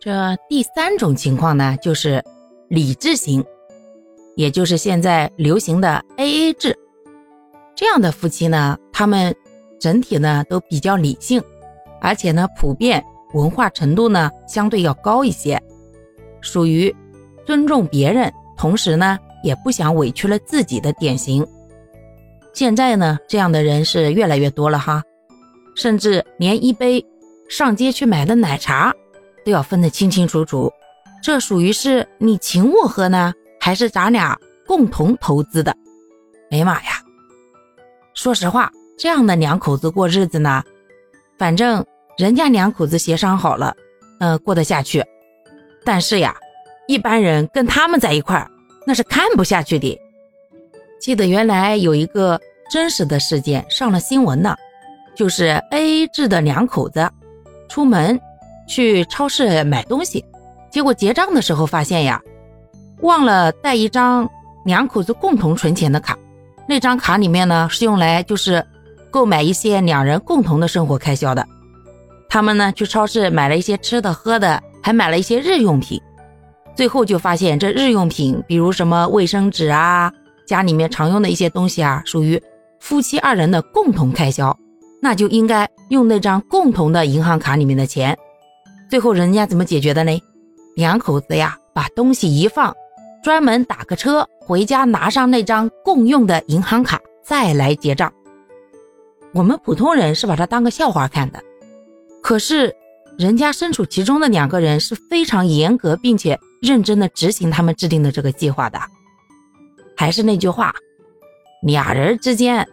[0.00, 2.24] 这第三种情况呢，就是
[2.68, 3.44] 理智型，
[4.34, 6.74] 也就是现在流行的 AA 制。
[7.76, 9.34] 这样的夫妻呢，他们
[9.78, 11.42] 整体呢都比较理性，
[12.00, 15.60] 而且呢普遍文化程度呢相对要高一些，
[16.40, 16.94] 属于
[17.44, 21.46] 尊重别人，同时呢也不想委屈了自己的典型。
[22.54, 25.02] 现在呢这样的人是越来越多了哈，
[25.76, 27.04] 甚至连一杯
[27.50, 28.94] 上街去买的奶茶
[29.50, 30.72] 要分得清清楚楚，
[31.22, 35.76] 这属于是你请我喝呢，还是咱俩共同投资的？
[36.50, 37.02] 哎呀妈呀！
[38.14, 40.62] 说实话，这样的两口子过日子呢，
[41.38, 41.84] 反正
[42.18, 43.74] 人家两口子协商好了，
[44.18, 45.04] 嗯，过得下去。
[45.84, 46.36] 但是呀，
[46.88, 48.50] 一般人跟他们在一块儿，
[48.86, 49.98] 那是看不下去的。
[51.00, 52.38] 记得原来有一个
[52.70, 54.56] 真实的事件上了新闻呢，
[55.14, 57.08] 就是 A A 制的两口子
[57.68, 58.20] 出门
[58.70, 60.24] 去超市买东西，
[60.70, 62.22] 结果结账的时候发现呀，
[63.02, 64.30] 忘了带一张
[64.64, 66.16] 两口子共同存钱的卡。
[66.68, 68.64] 那张卡里面呢是用来就是
[69.10, 71.44] 购买一些两人共同的生活开销的。
[72.28, 76.00] 他们呢去超市买了一些吃的喝的，还买了一些日用品。
[76.76, 80.12] 最后就发现这日用品，比如什么卫生纸啊，
[80.46, 82.40] 家里面常用的一些东西啊，属于
[82.78, 84.56] 夫妻二人的共同开销，
[85.02, 88.16] 那就应该用那张共同的银行卡里面的钱。
[88.90, 90.20] 最后人家怎么解决的呢？
[90.74, 92.74] 两口子呀把东西一放。
[93.22, 98.10] 专门打个车回家，拿上那张共用的银行卡，再来结账。
[99.32, 101.40] 我们普通人是把它当个笑话看的，
[102.20, 102.74] 可是
[103.16, 108.80] 人家身处其中的两个人是非常严格并且认真的执行他们制定的这个计划的。
[109.94, 110.74] 还是那句话，
[111.62, 112.66] 俩人之间，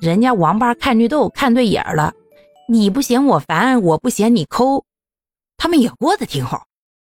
[0.00, 2.14] 人家王八看绿豆看对眼了，
[2.68, 4.84] 你不嫌我烦，我不嫌你抠，
[5.58, 6.67] 他们也过得挺好。